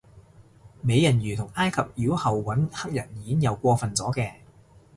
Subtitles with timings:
[0.81, 4.31] 美人魚同埃及妖后搵黑人演又過份咗嘅